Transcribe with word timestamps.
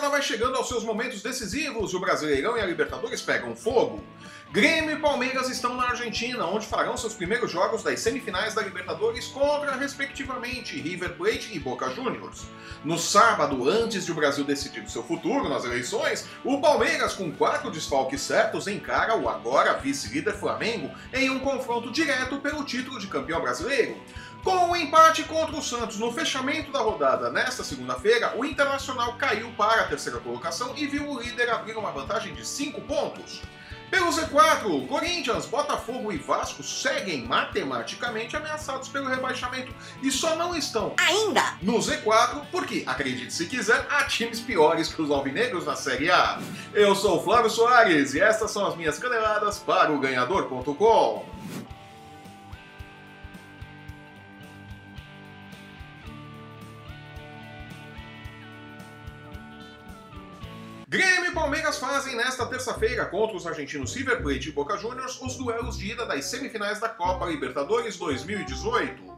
temporada 0.00 0.08
vai 0.08 0.22
chegando 0.22 0.56
aos 0.56 0.66
seus 0.66 0.82
momentos 0.82 1.22
decisivos 1.22 1.92
e 1.92 1.96
o 1.96 2.00
Brasileirão 2.00 2.56
e 2.56 2.60
a 2.60 2.66
Libertadores 2.66 3.20
pegam 3.20 3.54
fogo. 3.54 4.02
Grêmio 4.50 4.96
e 4.96 4.98
Palmeiras 4.98 5.48
estão 5.48 5.76
na 5.76 5.90
Argentina, 5.90 6.44
onde 6.44 6.66
farão 6.66 6.96
seus 6.96 7.14
primeiros 7.14 7.52
jogos 7.52 7.84
das 7.84 8.00
semifinais 8.00 8.54
da 8.54 8.62
Libertadores 8.62 9.26
contra, 9.28 9.76
respectivamente, 9.76 10.80
River 10.80 11.16
Plate 11.16 11.50
e 11.52 11.58
Boca 11.60 11.88
Juniors. 11.90 12.46
No 12.82 12.98
sábado, 12.98 13.68
antes 13.68 14.06
de 14.06 14.10
o 14.10 14.14
Brasil 14.14 14.42
decidir 14.42 14.88
seu 14.90 15.04
futuro 15.04 15.48
nas 15.48 15.64
eleições, 15.64 16.26
o 16.42 16.60
Palmeiras, 16.60 17.12
com 17.12 17.30
quatro 17.30 17.70
desfalques 17.70 18.22
certos, 18.22 18.66
encara 18.66 19.14
o 19.14 19.28
agora 19.28 19.74
vice-líder 19.74 20.34
Flamengo 20.34 20.90
em 21.12 21.30
um 21.30 21.38
confronto 21.38 21.92
direto 21.92 22.40
pelo 22.40 22.64
título 22.64 22.98
de 22.98 23.06
campeão 23.06 23.40
brasileiro. 23.40 23.96
Com 24.42 24.56
o 24.56 24.70
um 24.70 24.76
empate 24.76 25.22
contra 25.24 25.54
o 25.54 25.62
Santos 25.62 25.98
no 25.98 26.10
fechamento 26.12 26.72
da 26.72 26.80
rodada 26.80 27.30
nesta 27.30 27.62
segunda-feira, 27.62 28.34
o 28.36 28.44
Internacional 28.44 29.14
caiu 29.18 29.50
para 29.52 29.82
a 29.82 29.86
terceira 29.86 30.18
colocação 30.18 30.72
e 30.76 30.86
viu 30.86 31.10
o 31.10 31.20
líder 31.20 31.50
abrir 31.50 31.76
uma 31.76 31.90
vantagem 31.90 32.34
de 32.34 32.46
5 32.46 32.80
pontos. 32.82 33.42
Pelo 33.90 34.06
Z4, 34.06 34.86
Corinthians, 34.86 35.46
Botafogo 35.46 36.12
e 36.12 36.16
Vasco 36.16 36.62
seguem 36.62 37.26
matematicamente 37.26 38.36
ameaçados 38.36 38.88
pelo 38.88 39.08
rebaixamento 39.08 39.74
e 40.00 40.12
só 40.12 40.36
não 40.36 40.54
estão 40.54 40.94
ainda 40.96 41.56
no 41.60 41.74
Z4 41.78 42.42
porque, 42.52 42.84
acredite 42.86 43.32
se 43.32 43.46
quiser, 43.46 43.84
há 43.90 44.04
times 44.04 44.40
piores 44.40 44.94
que 44.94 45.02
os 45.02 45.10
alvinegros 45.10 45.66
na 45.66 45.74
Série 45.74 46.08
A. 46.08 46.38
Eu 46.72 46.94
sou 46.94 47.18
o 47.18 47.24
Flávio 47.24 47.50
Soares 47.50 48.14
e 48.14 48.20
estas 48.20 48.52
são 48.52 48.64
as 48.64 48.76
minhas 48.76 48.96
caneladas 48.98 49.58
para 49.58 49.90
o 49.90 49.98
Ganhador.com. 49.98 51.29
Grêmio 60.90 61.30
e 61.30 61.30
Palmeiras 61.32 61.78
fazem 61.78 62.16
nesta 62.16 62.44
terça-feira 62.46 63.06
contra 63.06 63.36
os 63.36 63.46
argentinos 63.46 63.94
River 63.94 64.20
Plate 64.20 64.48
e 64.48 64.50
Boca 64.50 64.76
Juniors 64.76 65.22
os 65.22 65.36
duelos 65.36 65.78
de 65.78 65.92
ida 65.92 66.04
das 66.04 66.24
semifinais 66.24 66.80
da 66.80 66.88
Copa 66.88 67.26
Libertadores 67.26 67.96
2018. 67.96 69.09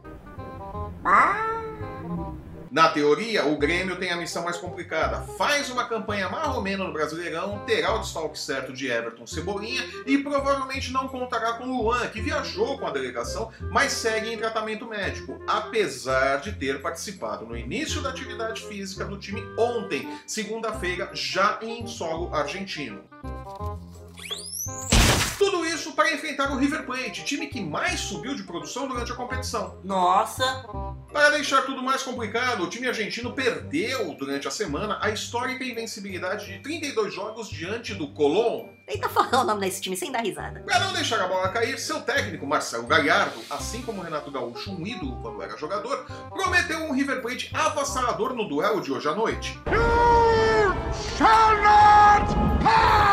Na 2.73 2.89
teoria, 2.89 3.45
o 3.45 3.55
Grêmio 3.55 3.97
tem 3.97 4.09
a 4.09 4.17
missão 4.17 4.43
mais 4.43 4.57
complicada. 4.57 5.21
Faz 5.37 5.69
uma 5.69 5.87
campanha 5.87 6.27
marromena 6.27 6.83
no 6.83 6.91
Brasileirão, 6.91 7.59
terá 7.67 7.93
o 7.93 7.99
desfalque 7.99 8.39
certo 8.39 8.73
de 8.73 8.87
Everton 8.87 9.27
Cebolinha 9.27 9.87
e 10.07 10.17
provavelmente 10.17 10.91
não 10.91 11.07
contará 11.07 11.53
com 11.53 11.65
Luan, 11.65 12.07
que 12.07 12.19
viajou 12.19 12.79
com 12.79 12.87
a 12.87 12.89
delegação, 12.89 13.51
mas 13.69 13.91
segue 13.91 14.33
em 14.33 14.39
tratamento 14.39 14.87
médico, 14.87 15.39
apesar 15.45 16.37
de 16.37 16.51
ter 16.53 16.81
participado 16.81 17.45
no 17.45 17.55
início 17.55 18.01
da 18.01 18.09
atividade 18.09 18.63
física 18.63 19.05
do 19.05 19.19
time 19.19 19.43
ontem, 19.55 20.11
segunda-feira, 20.25 21.11
já 21.13 21.59
em 21.61 21.85
solo 21.85 22.33
argentino. 22.33 23.03
Tudo 25.37 25.63
isso 25.63 25.91
para 25.91 26.11
enfrentar 26.11 26.51
o 26.51 26.57
River 26.57 26.87
Plate, 26.87 27.23
time 27.23 27.45
que 27.45 27.61
mais 27.61 27.99
subiu 27.99 28.33
de 28.33 28.41
produção 28.41 28.87
durante 28.87 29.11
a 29.11 29.15
competição. 29.15 29.79
Nossa! 29.83 30.92
Para 31.13 31.29
deixar 31.29 31.61
tudo 31.61 31.83
mais 31.83 32.01
complicado, 32.01 32.63
o 32.63 32.67
time 32.67 32.87
argentino 32.87 33.33
perdeu 33.33 34.15
durante 34.15 34.47
a 34.47 34.51
semana 34.51 34.97
a 34.99 35.11
histórica 35.11 35.63
invencibilidade 35.63 36.47
de 36.47 36.57
32 36.57 37.13
jogos 37.13 37.47
diante 37.47 37.93
do 37.93 38.07
Colón. 38.07 38.69
Tenta 38.87 39.07
falar 39.07 39.43
o 39.43 39.43
nome 39.43 39.61
desse 39.61 39.79
time 39.79 39.95
sem 39.95 40.11
dar 40.11 40.23
risada. 40.23 40.61
Para 40.61 40.79
não 40.79 40.91
deixar 40.91 41.21
a 41.21 41.27
bola 41.27 41.49
cair, 41.49 41.77
seu 41.77 42.01
técnico, 42.01 42.47
Marcelo 42.47 42.87
Gallardo, 42.87 43.39
assim 43.47 43.83
como 43.83 44.01
Renato 44.01 44.31
Gaúcho, 44.31 44.71
um 44.71 44.87
ídolo 44.87 45.21
quando 45.21 45.43
era 45.43 45.55
jogador, 45.55 46.03
prometeu 46.31 46.79
um 46.79 46.91
River 46.91 47.21
Plate 47.21 47.51
avassalador 47.53 48.33
no 48.33 48.49
duelo 48.49 48.81
de 48.81 48.91
hoje 48.91 49.07
à 49.07 49.13
noite. 49.13 49.59
You 49.67 50.73
shall 51.15 51.55
not 51.61 52.33
pass! 52.63 53.12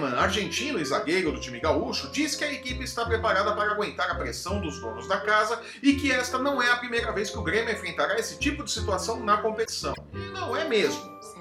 Kahneman, 0.00 0.18
argentino 0.18 0.80
e 0.80 0.84
zagueiro 0.84 1.32
do 1.32 1.40
time 1.40 1.60
gaúcho, 1.60 2.10
diz 2.10 2.34
que 2.34 2.44
a 2.44 2.52
equipe 2.52 2.82
está 2.82 3.04
preparada 3.04 3.54
para 3.54 3.72
aguentar 3.72 4.10
a 4.10 4.14
pressão 4.14 4.60
dos 4.60 4.80
donos 4.80 5.06
da 5.06 5.20
casa 5.20 5.60
e 5.82 5.94
que 5.94 6.10
esta 6.10 6.38
não 6.38 6.62
é 6.62 6.70
a 6.70 6.76
primeira 6.76 7.12
vez 7.12 7.30
que 7.30 7.38
o 7.38 7.42
Grêmio 7.42 7.72
enfrentará 7.72 8.18
esse 8.18 8.38
tipo 8.38 8.64
de 8.64 8.70
situação 8.70 9.20
na 9.20 9.36
competição. 9.36 9.94
E 10.14 10.30
não 10.32 10.56
é 10.56 10.66
mesmo. 10.66 11.00
Sério? 11.20 11.40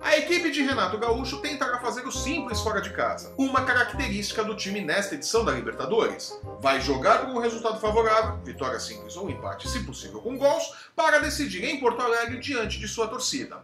A 0.00 0.16
equipe 0.16 0.50
de 0.50 0.62
Renato 0.62 0.98
Gaúcho 0.98 1.38
tentará 1.38 1.78
fazer 1.78 2.06
o 2.06 2.10
simples 2.10 2.60
fora 2.60 2.80
de 2.80 2.90
casa, 2.90 3.32
uma 3.36 3.64
característica 3.64 4.42
do 4.42 4.56
time 4.56 4.80
nesta 4.80 5.14
edição 5.14 5.44
da 5.44 5.52
Libertadores. 5.52 6.40
Vai 6.60 6.80
jogar 6.80 7.26
com 7.26 7.32
um 7.32 7.40
resultado 7.40 7.78
favorável, 7.78 8.38
vitória 8.42 8.80
simples 8.80 9.14
ou 9.16 9.30
empate, 9.30 9.68
se 9.68 9.84
possível 9.84 10.20
com 10.20 10.36
gols, 10.38 10.64
para 10.96 11.18
decidir 11.18 11.64
em 11.64 11.78
Porto 11.78 12.00
Alegre 12.00 12.38
diante 12.38 12.78
de 12.80 12.88
sua 12.88 13.08
torcida. 13.08 13.62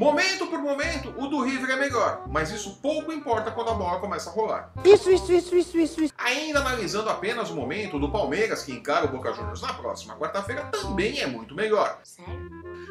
Momento 0.00 0.46
por 0.46 0.62
momento, 0.62 1.14
o 1.18 1.26
do 1.26 1.42
River 1.42 1.72
é 1.72 1.76
melhor, 1.76 2.24
mas 2.26 2.50
isso 2.50 2.78
pouco 2.80 3.12
importa 3.12 3.50
quando 3.50 3.68
a 3.68 3.74
bola 3.74 4.00
começa 4.00 4.30
a 4.30 4.32
rolar. 4.32 4.72
Isso, 4.82 5.10
isso, 5.10 5.30
isso, 5.30 5.54
isso, 5.54 5.78
isso, 5.78 6.00
isso. 6.04 6.14
Ainda 6.16 6.60
analisando 6.60 7.10
apenas 7.10 7.50
o 7.50 7.54
momento 7.54 7.98
do 7.98 8.10
Palmeiras, 8.10 8.62
que 8.62 8.72
encara 8.72 9.04
o 9.04 9.08
Boca 9.08 9.30
Juniors 9.34 9.60
na 9.60 9.74
próxima 9.74 10.16
quarta-feira, 10.16 10.62
também 10.72 11.20
é 11.20 11.26
muito 11.26 11.54
melhor. 11.54 11.98
Sério? 12.02 12.49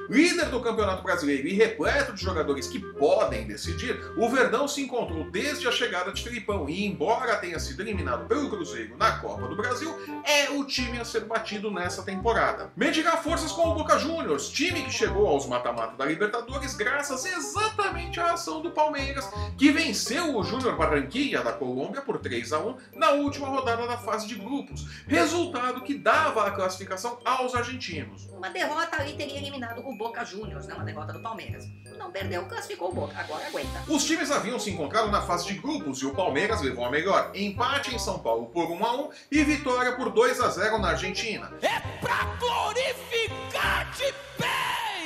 Líder 0.10 0.46
do 0.46 0.60
Campeonato 0.60 1.04
Brasileiro 1.04 1.48
e 1.48 1.54
repleto 1.54 2.14
de 2.14 2.24
jogadores 2.24 2.68
que 2.68 2.80
podem 2.80 3.46
decidir, 3.46 3.96
o 4.18 4.28
Verdão 4.28 4.68
se 4.68 4.82
encontrou 4.82 5.30
desde 5.30 5.68
a 5.68 5.72
chegada 5.72 6.12
de 6.12 6.24
Filipão 6.24 6.68
e, 6.68 6.84
embora 6.84 7.38
tenha 7.38 7.60
sido 7.60 7.82
eliminado 7.82 8.28
pelo 8.28 8.50
Cruzeiro 8.50 8.98
na 8.98 9.20
Copa 9.20 9.48
do 9.48 9.56
Brasil, 9.56 9.96
é 10.26 10.50
o 10.50 10.66
time 10.66 11.00
a 11.00 11.06
ser 11.06 11.26
batido 11.26 11.70
nessa 11.70 12.02
temporada. 12.02 12.72
Medirá 12.76 13.18
forças 13.18 13.52
com 13.52 13.68
o 13.68 13.76
Boca 13.76 14.00
Juniors, 14.00 14.50
time 14.50 14.82
que 14.82 14.92
chegou 14.92 15.28
aos 15.28 15.46
mata-mata 15.46 15.96
da 15.96 16.06
Libertadores 16.06 16.76
graças 16.76 17.26
exatamente 17.26 18.20
à 18.20 18.34
ação 18.34 18.64
do 18.64 18.72
Palmeiras, 18.72 19.30
que 19.60 19.72
venceu 19.72 20.36
o 20.36 20.44
Júnior 20.44 20.76
Barranquilla 20.76 21.44
da 21.44 21.54
Colômbia 21.54 22.02
por 22.02 22.18
3 22.18 22.52
a 22.54 22.60
1 22.60 22.78
na 22.96 23.12
última 23.12 23.48
rodada 23.48 23.86
da 23.86 23.98
fase 23.98 24.28
de 24.28 24.34
grupos, 24.34 24.88
resultado 25.08 25.84
que 25.84 25.94
dava 25.94 26.48
a 26.48 26.52
classificação 26.52 27.20
aos 27.24 27.54
argentinos. 27.54 28.28
Uma 28.34 28.50
derrota 28.50 29.00
ali 29.00 29.14
teria 29.14 29.38
eliminado 29.38 29.82
o 29.86 29.99
Boca 30.00 30.24
Juniors, 30.24 30.66
né? 30.66 30.74
Uma 30.76 30.86
derrota 30.86 31.12
do 31.12 31.20
Palmeiras. 31.20 31.68
Não 31.98 32.10
perdeu, 32.10 32.46
classificou 32.46 32.90
o 32.90 32.94
Boca. 32.94 33.20
Agora 33.20 33.46
aguenta. 33.46 33.84
Os 33.90 34.06
times 34.06 34.32
haviam 34.32 34.58
se 34.58 34.72
encontrado 34.72 35.12
na 35.12 35.22
fase 35.22 35.46
de 35.46 35.56
grupos 35.56 36.02
e 36.02 36.06
o 36.06 36.16
Palmeiras 36.16 36.62
levou 36.62 36.86
a 36.86 36.90
melhor. 36.90 37.32
Empate 37.36 37.94
em 37.94 38.00
São 38.00 38.18
Paulo 38.18 38.46
por 38.46 38.72
1 38.72 38.86
a 38.86 38.94
1 38.94 39.10
e 39.30 39.44
vitória 39.44 39.92
por 39.98 40.10
2 40.10 40.40
a 40.40 40.48
0 40.48 40.80
na 40.80 40.92
Argentina. 40.92 41.52
É 41.62 41.82
pra 42.00 42.24
glorificar 42.40 43.92
de 43.92 44.14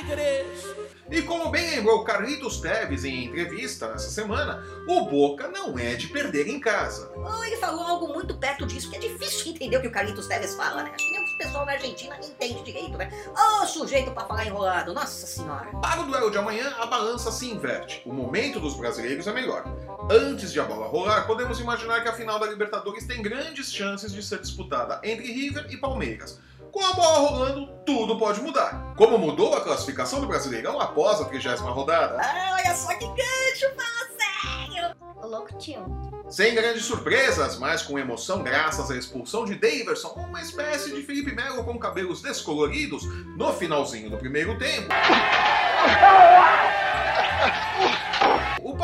Pedres! 0.06 0.83
E 1.10 1.20
como 1.22 1.50
bem 1.50 1.70
lembrou 1.70 2.02
Carlitos 2.02 2.60
Teves 2.60 3.04
em 3.04 3.26
entrevista 3.26 3.88
nessa 3.88 4.08
semana, 4.08 4.64
o 4.88 5.04
Boca 5.04 5.48
não 5.48 5.78
é 5.78 5.94
de 5.94 6.08
perder 6.08 6.48
em 6.48 6.58
casa. 6.58 7.12
Ou 7.14 7.44
ele 7.44 7.56
falou 7.58 7.84
algo 7.84 8.08
muito 8.08 8.34
perto 8.38 8.64
disso, 8.64 8.88
que 8.88 8.96
é 8.96 8.98
difícil 8.98 9.52
entender 9.52 9.76
o 9.76 9.82
que 9.82 9.88
o 9.88 9.92
Carlitos 9.92 10.26
Teves 10.26 10.54
fala, 10.54 10.82
né? 10.82 10.92
Acho 10.94 11.04
que 11.06 11.12
nem 11.12 11.20
o 11.20 11.38
pessoal 11.38 11.66
da 11.66 11.72
Argentina 11.72 12.18
entende 12.22 12.62
direito, 12.62 12.96
né? 12.96 13.10
Ô, 13.36 13.66
sujeito 13.66 14.12
pra 14.12 14.24
falar 14.24 14.46
enrolado, 14.46 14.94
nossa 14.94 15.26
senhora. 15.26 15.66
Para 15.82 16.00
o 16.00 16.06
duelo 16.06 16.30
de 16.30 16.38
amanhã, 16.38 16.74
a 16.78 16.86
balança 16.86 17.30
se 17.30 17.50
inverte. 17.50 18.02
O 18.06 18.12
momento 18.12 18.58
dos 18.58 18.74
brasileiros 18.74 19.26
é 19.26 19.32
melhor. 19.32 19.64
Antes 20.10 20.52
de 20.52 20.60
a 20.60 20.64
bola 20.64 20.86
rolar, 20.86 21.26
podemos 21.26 21.60
imaginar 21.60 22.02
que 22.02 22.08
a 22.08 22.14
final 22.14 22.38
da 22.38 22.46
Libertadores 22.46 23.06
tem 23.06 23.20
grandes 23.20 23.70
chances 23.72 24.12
de 24.12 24.22
ser 24.22 24.40
disputada 24.40 25.00
entre 25.02 25.30
River 25.30 25.66
e 25.70 25.76
Palmeiras. 25.76 26.40
Com 26.74 26.84
a 26.84 26.92
bola 26.92 27.18
rolando, 27.20 27.68
tudo 27.86 28.18
pode 28.18 28.40
mudar. 28.40 28.92
Como 28.96 29.16
mudou 29.16 29.54
a 29.54 29.60
classificação 29.60 30.20
do 30.20 30.26
Brasileirão 30.26 30.80
após 30.80 31.20
a 31.20 31.24
30 31.24 31.54
rodada. 31.70 32.18
Ah, 32.20 32.58
olha 32.58 32.74
só 32.74 32.92
que 32.94 33.06
gancho, 33.06 33.70
fala 33.76 34.08
sério. 34.18 34.96
Ô, 35.22 35.26
louco 35.28 35.56
tio. 35.56 35.86
Sem 36.28 36.52
grandes 36.52 36.84
surpresas, 36.84 37.60
mas 37.60 37.82
com 37.82 37.96
emoção 37.96 38.42
graças 38.42 38.90
à 38.90 38.96
expulsão 38.96 39.44
de 39.44 39.54
Daverson, 39.54 40.08
uma 40.16 40.42
espécie 40.42 40.92
de 40.92 41.04
Felipe 41.04 41.32
Melo 41.32 41.62
com 41.62 41.78
cabelos 41.78 42.20
descoloridos, 42.20 43.04
no 43.36 43.52
finalzinho 43.52 44.10
do 44.10 44.18
primeiro 44.18 44.58
tempo. 44.58 44.88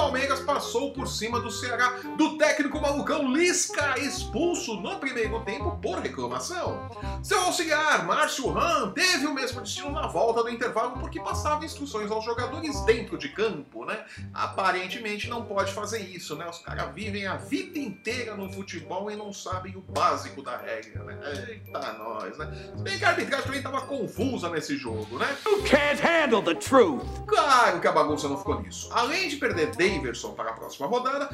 Palmeiras 0.01 0.41
passou 0.41 0.95
por 0.95 1.07
cima 1.07 1.39
do 1.41 1.51
Ceará, 1.51 2.01
do 2.17 2.39
técnico 2.39 2.81
malucão 2.81 3.31
Lisca, 3.31 3.99
expulso 3.99 4.81
no 4.81 4.99
primeiro 4.99 5.41
tempo 5.41 5.79
por 5.83 5.99
reclamação. 5.99 6.89
Seu 7.23 7.39
auxiliar, 7.43 8.07
Márcio 8.07 8.51
Ram, 8.51 8.93
teve 8.93 9.27
o 9.27 9.35
mesmo 9.35 9.61
destino 9.61 9.91
na 9.91 10.07
volta 10.07 10.43
do 10.43 10.49
intervalo 10.49 10.93
porque 10.99 11.21
passava 11.21 11.67
instruções 11.67 12.11
aos 12.11 12.25
jogadores 12.25 12.81
dentro 12.87 13.19
de 13.19 13.29
campo, 13.29 13.85
né? 13.85 14.03
Aparentemente 14.33 15.29
não 15.29 15.45
pode 15.45 15.71
fazer 15.75 16.01
isso, 16.01 16.35
né? 16.35 16.49
Os 16.49 16.61
caras 16.61 16.95
vivem 16.95 17.27
a 17.27 17.37
vida 17.37 17.79
inteira 17.79 18.35
no 18.35 18.51
futebol 18.51 19.11
e 19.11 19.17
não 19.17 19.35
sabem 19.35 19.77
o 19.77 19.83
básico 19.83 20.43
da 20.43 20.57
regra, 20.57 21.05
né? 21.05 21.19
Eita, 21.47 21.93
nós, 21.93 22.39
né? 22.39 22.73
Se 22.75 22.83
bem 22.83 22.99
que 22.99 23.05
a 23.05 23.11
arbitragem 23.11 23.45
também 23.45 23.61
estava 23.61 23.83
confusa 23.83 24.49
nesse 24.49 24.79
jogo, 24.79 25.19
né? 25.19 25.37
You 25.45 25.63
can't 25.65 26.01
handle 26.01 26.43
the 26.43 26.55
truth! 26.55 27.05
Claro 27.27 27.81
que 27.81 27.87
a 27.87 27.93
bagunça 27.93 28.27
não 28.31 28.39
ficou 28.39 28.63
nisso. 28.63 28.89
Além 28.93 29.29
de 29.29 29.37
perder 29.37 29.71
Daverson 29.91 30.35
para 30.35 30.51
a 30.51 30.55
próxima 30.55 30.87
rodada, 30.87 31.29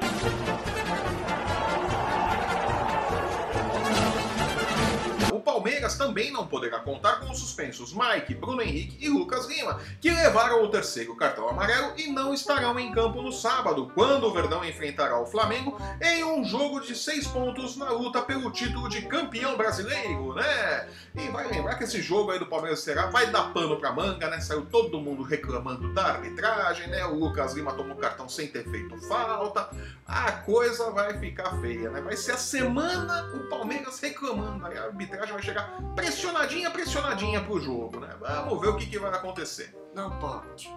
Palmeiras 5.57 5.97
também 5.97 6.31
não 6.31 6.47
poderá 6.47 6.81
contar 6.81 7.19
com 7.21 7.31
os 7.31 7.39
suspensos 7.39 7.95
Mike, 7.95 8.35
Bruno 8.35 8.61
Henrique 8.61 8.99
e 9.01 9.09
Lucas 9.09 9.47
Lima, 9.47 9.81
que 10.03 10.11
levaram 10.11 10.63
o 10.63 10.69
terceiro 10.69 11.17
cartão 11.17 11.49
amarelo 11.49 11.95
e 11.97 12.09
não 12.09 12.35
estarão 12.35 12.79
em 12.79 12.93
campo 12.93 13.23
no 13.23 13.33
sábado, 13.33 13.91
quando 13.95 14.25
o 14.27 14.35
Verdão 14.35 14.63
enfrentará 14.63 15.19
o 15.19 15.25
Flamengo 15.25 15.81
em 16.03 16.23
um 16.25 16.45
jogo 16.45 16.81
de 16.81 16.95
seis 16.95 17.27
pontos 17.27 17.75
na 17.75 17.89
luta 17.89 18.21
pelo 18.21 18.51
título 18.51 18.87
de 18.91 19.01
campeão 19.07 19.57
brasileiro, 19.57 20.35
né? 20.35 20.89
E 21.15 21.29
vai 21.29 21.49
lembrar 21.49 21.77
que 21.77 21.85
esse 21.85 22.03
jogo 22.03 22.33
aí 22.33 22.39
do 22.39 22.45
Palmeiras 22.45 22.81
será, 22.81 23.07
vai 23.07 23.29
dar 23.29 23.55
pano 23.55 23.81
pra 23.81 23.91
manga, 23.91 24.29
né? 24.29 24.39
Saiu 24.39 24.67
todo 24.67 25.01
mundo 25.01 25.23
reclamando 25.23 25.95
da 25.95 26.05
arbitragem, 26.05 26.89
né? 26.89 27.07
O 27.07 27.15
Lucas 27.15 27.55
Lima 27.55 27.73
tomou 27.73 27.97
cartão 27.97 28.29
sem 28.29 28.49
ter 28.49 28.69
feito 28.71 29.01
falta. 29.09 29.71
A 30.07 30.33
coisa 30.33 30.91
vai 30.91 31.19
ficar 31.19 31.59
feia, 31.63 31.89
né? 31.89 32.03
Vai 32.03 32.15
ser 32.15 32.33
a 32.33 32.37
semana 32.37 33.33
o 33.35 33.49
Palmeiras 33.49 33.99
reclamando. 33.99 34.67
Aí 34.67 34.77
a 34.77 34.85
arbitragem 34.85 35.33
vai 35.33 35.43
chegar 35.43 35.56
pressionadinha, 35.95 36.71
pressionadinha 36.71 37.43
pro 37.43 37.61
jogo, 37.61 38.01
né? 38.01 38.15
Vamos 38.21 38.61
ver 38.61 38.69
o 38.69 38.77
que, 38.77 38.87
que 38.87 38.99
vai 38.99 39.11
acontecer. 39.11 39.75
Não 39.97 40.11
pode. 40.11 40.71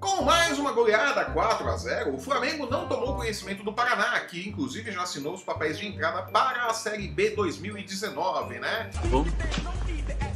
Com 0.00 0.22
mais 0.22 0.58
uma 0.58 0.72
goleada 0.72 1.24
4 1.26 1.68
a 1.68 1.76
0, 1.76 2.16
o 2.16 2.18
Flamengo 2.18 2.66
não 2.68 2.88
tomou 2.88 3.14
conhecimento 3.14 3.62
do 3.62 3.72
Paraná, 3.72 4.18
que 4.18 4.48
inclusive 4.48 4.90
já 4.90 5.02
assinou 5.02 5.34
os 5.34 5.44
papéis 5.44 5.78
de 5.78 5.86
entrada 5.86 6.22
para 6.24 6.66
a 6.66 6.74
Série 6.74 7.06
B 7.06 7.30
2019, 7.30 8.58
né? 8.58 8.90
Bom, 9.04 9.24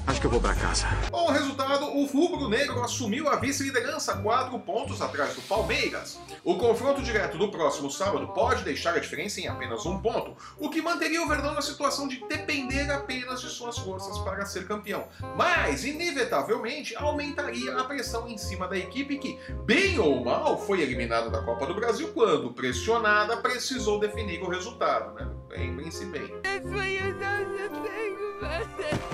acho 0.06 0.21
que 0.21 0.27
eu 0.27 0.31
vou 0.31 0.41
pra 0.41 0.55
casa. 0.55 0.87
Com 1.11 1.25
o 1.25 1.32
resultado, 1.32 1.87
o 1.87 2.06
Rubro 2.06 2.49
Negro 2.49 2.81
assumiu 2.82 3.29
a 3.29 3.37
vice-liderança, 3.37 4.17
4 4.17 4.56
pontos 4.61 5.03
atrás 5.03 5.35
do 5.35 5.43
Palmeiras. 5.43 6.19
O 6.44 6.56
confronto 6.56 7.03
direto 7.03 7.37
do 7.37 7.50
próximo 7.50 7.91
sábado 7.91 8.29
pode 8.29 8.62
deixar 8.62 8.94
a 8.94 9.00
diferença 9.00 9.41
em 9.41 9.49
apenas 9.49 9.85
um 9.85 10.00
ponto, 10.00 10.37
o 10.59 10.71
que 10.71 10.81
manteria 10.81 11.23
o 11.23 11.29
Verdão 11.29 11.53
na 11.53 11.62
situação 11.62 12.06
de 12.06 12.25
depender 12.29 12.91
apenas 12.91 13.41
de 13.41 13.49
suas 13.49 13.76
forças 13.76 14.19
para 14.21 14.47
ser 14.47 14.67
campeão. 14.67 15.09
Mas, 15.37 15.85
inevitavelmente, 15.85 16.97
aumentaria 16.97 17.76
a 17.76 17.85
pressão 17.85 18.19
em 18.28 18.38
cima 18.38 18.69
da 18.69 18.76
equipe 18.76 19.19
que, 19.19 19.38
bem 19.64 19.99
ou 19.99 20.25
mal, 20.25 20.58
foi 20.58 20.81
eliminada 20.81 21.31
da 21.31 21.43
Copa 21.43 21.67
do 21.67 21.75
Brasil 21.75 22.08
quando, 22.12 22.52
pressionada, 22.52 23.37
precisou 23.38 23.99
definir 23.99 24.43
o 24.43 24.49
resultado. 24.49 25.14
Né? 25.14 25.28
Lembrem-se 25.50 26.05
bem. 26.06 26.31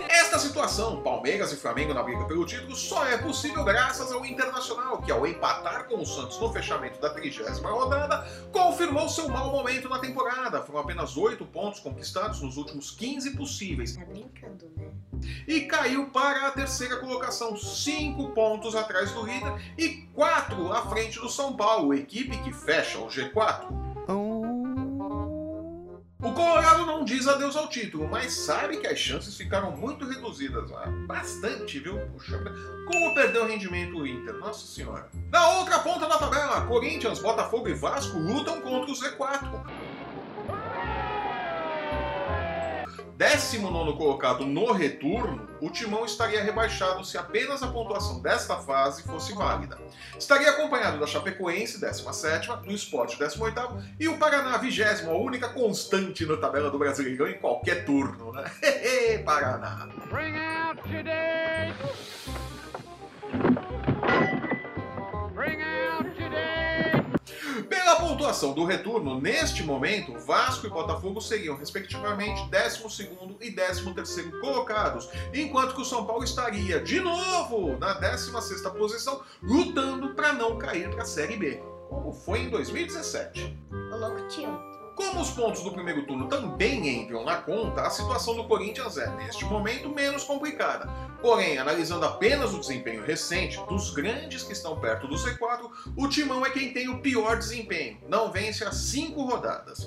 Esta 0.09 0.39
situação, 0.39 1.03
Palmeiras 1.03 1.53
e 1.53 1.57
Flamengo 1.57 1.93
na 1.93 2.03
briga 2.03 2.25
pelo 2.25 2.45
título, 2.45 2.77
só 2.77 3.07
é 3.07 3.19
possível 3.19 3.65
graças 3.65 4.13
ao 4.13 4.25
Internacional, 4.25 5.01
que 5.03 5.11
ao 5.11 5.27
empatar 5.27 5.87
com 5.89 6.01
o 6.01 6.07
Santos 6.07 6.39
no 6.41 6.53
fechamento 6.53 7.01
da 7.01 7.11
trigésima 7.11 7.71
rodada, 7.71 8.27
confirmou 8.53 9.09
seu 9.09 9.29
mau 9.29 9.51
momento 9.51 9.89
na 9.89 9.99
temporada. 9.99 10.63
Foram 10.63 10.81
apenas 10.81 11.17
oito 11.17 11.45
pontos 11.45 11.81
conquistados 11.81 12.41
nos 12.41 12.57
últimos 12.57 12.91
15 12.91 13.37
possíveis. 13.37 13.97
Tá 13.97 14.05
brincando, 14.05 14.71
né? 14.77 14.91
E 15.47 15.63
caiu 15.63 16.07
para 16.11 16.49
a 16.49 16.51
terceira 16.51 16.97
colocação, 16.97 17.57
cinco 17.57 18.31
pontos 18.31 18.75
atrás 18.75 19.13
do 19.13 19.25
líder 19.25 19.55
e 19.79 20.09
quatro 20.15 20.73
à 20.73 20.87
frente 20.87 21.19
do 21.21 21.29
São 21.29 21.57
Paulo, 21.57 21.95
equipe 21.95 22.37
que 22.39 22.53
fecha 22.53 22.99
o 22.99 23.09
G4. 23.09 23.87
O 26.27 26.33
Colorado 26.33 26.85
não 26.87 27.05
diz 27.05 27.29
adeus 27.29 27.55
ao 27.55 27.69
título, 27.69 28.09
mas 28.09 28.33
sabe 28.33 28.79
que 28.79 28.87
as 28.87 28.99
chances 28.99 29.37
ficaram 29.37 29.77
muito 29.77 30.05
reduzidas 30.05 30.69
lá. 30.71 30.87
Bastante, 31.07 31.79
viu? 31.79 31.99
Puxa, 32.09 32.43
como 32.87 33.15
perdeu 33.15 33.45
o 33.45 33.47
rendimento 33.47 33.99
o 33.99 34.07
Inter? 34.07 34.35
Nossa 34.35 34.67
senhora. 34.67 35.09
Na 35.31 35.59
outra 35.59 35.79
ponta 35.79 36.09
da 36.09 36.19
tabela, 36.19 36.67
Corinthians, 36.67 37.21
Botafogo 37.21 37.69
e 37.69 37.75
Vasco 37.75 38.19
lutam 38.19 38.61
contra 38.61 38.91
o 38.91 38.95
Z4. 38.95 39.86
19 43.17 43.97
colocado 43.97 44.45
no 44.45 44.73
retorno, 44.73 45.49
o 45.61 45.71
Timão 45.71 46.05
estaria 46.05 46.43
rebaixado 46.43 47.03
se 47.03 47.17
apenas 47.17 47.63
a 47.63 47.69
pontuação 47.69 48.21
desta 48.21 48.57
fase 48.57 49.03
fosse 49.03 49.33
válida. 49.33 49.79
Estaria 50.19 50.51
acompanhado 50.51 51.01
da 51.01 51.07
Chapecoense, 51.07 51.81
17, 51.81 52.49
do 52.67 52.73
Sport, 52.73 53.17
18, 53.17 53.95
e 53.99 54.07
o 54.07 54.19
Paraná, 54.19 54.59
20, 54.59 54.83
a 55.07 55.13
única 55.13 55.49
constante 55.49 56.27
na 56.27 56.37
tabela 56.37 56.71
do 56.71 56.79
Brasileirão 56.79 57.27
em 57.27 57.39
qualquer 57.39 57.87
turno, 57.87 58.33
né? 58.33 58.45
Paraná! 59.25 59.89
Bring 60.11 60.37
out 60.37 60.83
today. 60.83 61.73
Pontuação 68.07 68.53
do 68.53 68.65
retorno, 68.65 69.21
neste 69.21 69.65
momento, 69.65 70.17
Vasco 70.21 70.67
e 70.67 70.71
Botafogo 70.71 71.21
seriam, 71.21 71.57
respectivamente, 71.57 72.41
12 72.49 73.11
e 73.41 73.51
13 73.51 74.31
colocados, 74.41 75.09
enquanto 75.35 75.75
que 75.75 75.83
o 75.83 75.85
São 75.85 76.07
Paulo 76.07 76.23
estaria, 76.23 76.81
de 76.81 77.01
novo, 77.01 77.77
na 77.79 77.95
16 77.95 78.63
posição, 78.79 79.23
lutando 79.43 80.15
para 80.15 80.33
não 80.33 80.57
cair 80.57 80.89
para 80.91 81.03
a 81.03 81.07
Série 81.07 81.37
B, 81.37 81.61
como 81.89 82.13
foi 82.13 82.43
em 82.43 82.51
2017. 82.51 83.59
Ô 83.93 83.97
louco 83.97 84.29
tio. 84.29 84.76
Como 84.97 85.21
os 85.21 85.31
pontos 85.31 85.63
do 85.63 85.71
primeiro 85.71 86.07
turno 86.07 86.27
também 86.27 87.03
entram 87.03 87.23
na 87.23 87.37
conta, 87.37 87.83
a 87.83 87.91
situação 87.91 88.35
do 88.35 88.49
Corinthians 88.49 88.97
é, 88.97 89.07
neste 89.17 89.45
momento, 89.45 89.91
menos 89.91 90.25
complicada. 90.25 90.89
Porém, 91.21 91.59
analisando 91.59 92.07
apenas 92.07 92.55
o 92.55 92.61
desempenho 92.61 93.05
recente 93.05 93.61
dos 93.67 93.91
grandes 93.91 94.43
que 94.43 94.55
estão 94.55 94.81
perto 94.81 95.07
do 95.07 95.17
C4, 95.17 95.71
o 95.95 96.09
Timão 96.09 96.47
é 96.47 96.51
quem 96.51 96.73
tem 96.73 96.89
o 96.89 97.03
pior 97.03 97.37
desempenho. 97.37 97.99
Não 98.09 98.33
vence 98.33 98.65
há 98.65 98.73
cinco 98.73 99.23
rodadas. 99.23 99.87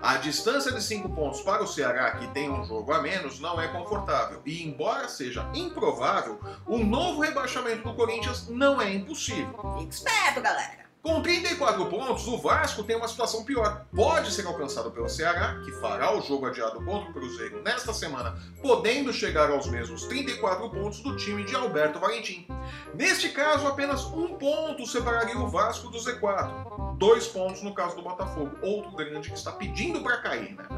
A 0.00 0.16
distância 0.16 0.70
de 0.72 0.82
5 0.82 1.08
pontos 1.10 1.42
para 1.42 1.62
o 1.62 1.66
Ceará, 1.66 2.10
que 2.16 2.26
tem 2.28 2.50
um 2.50 2.64
jogo 2.64 2.92
a 2.92 3.00
menos, 3.00 3.38
não 3.38 3.60
é 3.60 3.68
confortável. 3.68 4.42
E 4.44 4.64
embora 4.64 5.08
seja 5.08 5.48
improvável, 5.54 6.40
o 6.66 6.78
novo 6.78 7.20
rebaixamento 7.20 7.84
do 7.84 7.94
Corinthians 7.94 8.48
não 8.48 8.82
é 8.82 8.92
impossível. 8.92 9.54
Fica 9.78 9.90
esperto, 9.92 10.40
galera. 10.40 10.81
Com 11.02 11.20
34 11.20 11.84
pontos, 11.86 12.28
o 12.28 12.38
Vasco 12.38 12.84
tem 12.84 12.94
uma 12.94 13.08
situação 13.08 13.44
pior. 13.44 13.84
Pode 13.92 14.30
ser 14.30 14.46
alcançado 14.46 14.88
pelo 14.92 15.08
Ceará, 15.08 15.60
que 15.64 15.72
fará 15.72 16.16
o 16.16 16.20
jogo 16.20 16.46
adiado 16.46 16.76
contra 16.84 17.10
o 17.10 17.12
Cruzeiro 17.12 17.60
nesta 17.60 17.92
semana, 17.92 18.38
podendo 18.62 19.12
chegar 19.12 19.50
aos 19.50 19.66
mesmos 19.66 20.04
34 20.04 20.70
pontos 20.70 21.00
do 21.00 21.16
time 21.16 21.44
de 21.44 21.56
Alberto 21.56 21.98
Valentim. 21.98 22.46
Neste 22.94 23.30
caso, 23.30 23.66
apenas 23.66 24.04
um 24.04 24.36
ponto 24.36 24.86
separaria 24.86 25.36
o 25.36 25.48
Vasco 25.48 25.88
do 25.88 25.98
Z4. 25.98 26.96
Dois 26.98 27.26
pontos 27.26 27.64
no 27.64 27.74
caso 27.74 27.96
do 27.96 28.02
Botafogo, 28.02 28.56
outro 28.62 28.92
grande 28.92 29.28
que 29.28 29.36
está 29.36 29.50
pedindo 29.50 30.00
para 30.04 30.18
cair, 30.18 30.54
né? 30.54 30.68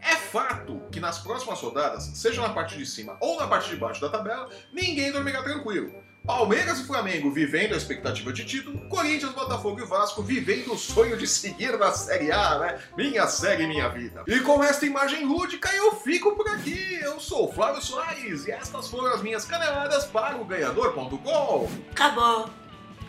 É 0.00 0.16
fato 0.16 0.80
que 0.90 1.00
nas 1.00 1.18
próximas 1.18 1.60
rodadas, 1.60 2.04
seja 2.14 2.40
na 2.40 2.48
parte 2.48 2.78
de 2.78 2.86
cima 2.86 3.18
ou 3.20 3.38
na 3.38 3.46
parte 3.46 3.68
de 3.68 3.76
baixo 3.76 4.00
da 4.00 4.08
tabela, 4.08 4.48
ninguém 4.72 5.12
dormirá 5.12 5.42
tranquilo. 5.42 6.05
Palmeiras 6.26 6.80
e 6.80 6.84
Flamengo 6.84 7.30
vivendo 7.30 7.72
a 7.72 7.76
expectativa 7.76 8.32
de 8.32 8.44
título, 8.44 8.78
Corinthians, 8.88 9.32
Botafogo 9.32 9.80
e 9.80 9.86
Vasco 9.86 10.22
vivendo 10.22 10.72
o 10.72 10.78
sonho 10.78 11.16
de 11.16 11.26
seguir 11.26 11.78
na 11.78 11.92
Série 11.92 12.32
A, 12.32 12.58
né? 12.58 12.80
Minha 12.96 13.28
série, 13.28 13.66
minha 13.66 13.88
vida. 13.88 14.24
E 14.26 14.40
com 14.40 14.62
esta 14.62 14.84
imagem 14.84 15.24
lúdica 15.24 15.70
eu 15.74 15.94
fico 15.94 16.34
por 16.34 16.48
aqui. 16.48 16.98
Eu 17.00 17.20
sou 17.20 17.52
Flávio 17.52 17.80
Soares 17.80 18.46
e 18.46 18.50
estas 18.50 18.88
foram 18.88 19.14
as 19.14 19.22
minhas 19.22 19.44
caneladas 19.44 20.04
para 20.06 20.36
o 20.36 20.44
Ganhador.com. 20.44 21.70
Acabou. 21.92 22.50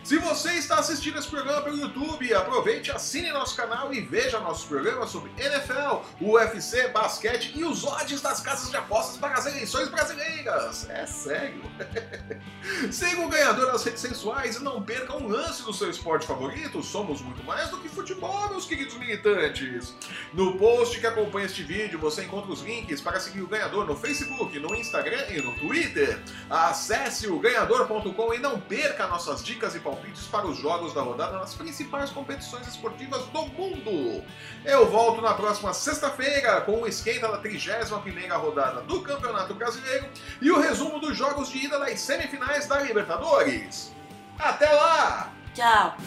Se 0.07 0.17
você 0.19 0.53
está 0.53 0.79
assistindo 0.79 1.19
esse 1.19 1.27
programa 1.27 1.61
pelo 1.63 1.75
YouTube, 1.75 2.33
aproveite, 2.33 2.89
assine 2.89 3.29
nosso 3.29 3.57
canal 3.57 3.93
e 3.93 3.99
veja 3.99 4.39
nossos 4.39 4.63
programas 4.63 5.09
sobre 5.09 5.29
NFL, 5.37 5.97
UFC, 6.21 6.87
basquete 6.87 7.51
e 7.53 7.65
os 7.65 7.83
odds 7.83 8.21
das 8.21 8.39
casas 8.39 8.69
de 8.69 8.77
apostas 8.77 9.17
para 9.17 9.33
as 9.33 9.45
eleições 9.45 9.89
brasileiras. 9.89 10.89
É 10.89 11.05
sério. 11.05 11.61
Siga 12.89 13.21
o 13.21 13.27
ganhador 13.27 13.69
nas 13.69 13.83
redes 13.83 13.99
sensuais 13.99 14.55
e 14.55 14.63
não 14.63 14.81
perca 14.81 15.13
um 15.13 15.27
lance 15.27 15.61
do 15.63 15.73
seu 15.73 15.89
esporte 15.89 16.25
favorito. 16.25 16.81
Somos 16.81 17.21
muito 17.21 17.43
mais 17.43 17.69
do 17.69 17.77
que 17.79 17.89
futebol, 17.89 18.47
meus 18.51 18.65
queridos 18.65 18.95
militantes. 18.95 19.93
No 20.33 20.57
post 20.57 21.01
que 21.01 21.05
acompanha 21.05 21.47
este 21.47 21.63
vídeo, 21.63 21.99
você 21.99 22.23
encontra 22.23 22.49
os 22.49 22.61
links 22.61 23.01
para 23.01 23.19
seguir 23.19 23.41
o 23.41 23.47
ganhador 23.47 23.85
no 23.85 23.93
Facebook, 23.93 24.57
no 24.57 24.73
Instagram 24.73 25.25
e 25.31 25.41
no 25.41 25.53
Twitter. 25.55 26.17
Acesse 26.49 27.27
o 27.27 27.37
ganhador.com 27.39 28.33
e 28.33 28.39
não 28.39 28.57
perca 28.57 29.05
nossas 29.05 29.43
dicas 29.43 29.75
e 29.75 29.81
palpites 29.97 30.27
para 30.27 30.47
os 30.47 30.57
jogos 30.57 30.93
da 30.93 31.01
rodada 31.01 31.37
nas 31.37 31.53
principais 31.55 32.09
competições 32.11 32.67
esportivas 32.67 33.25
do 33.27 33.45
mundo. 33.47 34.23
Eu 34.63 34.89
volto 34.89 35.21
na 35.21 35.33
próxima 35.33 35.73
sexta-feira 35.73 36.61
com 36.61 36.81
o 36.81 36.87
esquenta 36.87 37.27
da 37.27 37.41
31ª 37.41 38.37
rodada 38.37 38.81
do 38.81 39.01
Campeonato 39.01 39.53
Brasileiro 39.53 40.07
e 40.41 40.51
o 40.51 40.59
resumo 40.59 40.99
dos 40.99 41.17
jogos 41.17 41.49
de 41.49 41.65
ida 41.65 41.79
das 41.79 41.99
semifinais 41.99 42.67
da 42.67 42.79
Libertadores. 42.81 43.93
Até 44.37 44.69
lá! 44.69 45.33
Tchau. 45.53 45.97